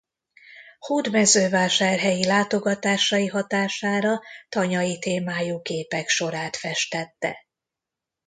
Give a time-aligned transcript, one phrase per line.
[0.79, 7.45] Hódmezővásárhelyi látogatásai hatására tanyai témájú képek sorát festette.